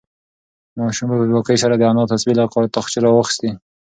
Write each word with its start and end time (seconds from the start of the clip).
ماشوم 0.79 1.07
په 1.11 1.15
بې 1.19 1.27
باکۍ 1.35 1.57
سره 1.63 1.75
د 1.75 1.81
انا 1.91 2.03
تسبیح 2.11 2.35
له 2.37 2.45
تاقچې 2.75 2.99
راوخیستې. 3.05 3.49